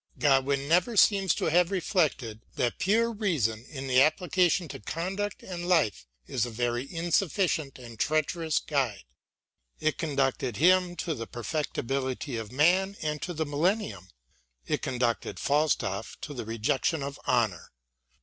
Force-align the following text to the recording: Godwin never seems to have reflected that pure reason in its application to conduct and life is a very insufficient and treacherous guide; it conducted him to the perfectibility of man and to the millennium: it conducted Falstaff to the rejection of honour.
Godwin 0.17 0.67
never 0.67 0.97
seems 0.97 1.35
to 1.35 1.45
have 1.51 1.69
reflected 1.69 2.41
that 2.55 2.79
pure 2.79 3.11
reason 3.11 3.65
in 3.69 3.87
its 3.87 3.99
application 3.99 4.67
to 4.69 4.79
conduct 4.79 5.43
and 5.43 5.67
life 5.69 6.07
is 6.25 6.43
a 6.43 6.49
very 6.49 6.91
insufficient 6.91 7.77
and 7.77 7.99
treacherous 7.99 8.57
guide; 8.57 9.05
it 9.79 9.99
conducted 9.99 10.57
him 10.57 10.95
to 10.95 11.13
the 11.13 11.27
perfectibility 11.27 12.35
of 12.35 12.51
man 12.51 12.97
and 13.03 13.21
to 13.21 13.31
the 13.31 13.45
millennium: 13.45 14.07
it 14.65 14.81
conducted 14.81 15.39
Falstaff 15.39 16.17
to 16.21 16.33
the 16.33 16.45
rejection 16.45 17.03
of 17.03 17.19
honour. 17.27 17.71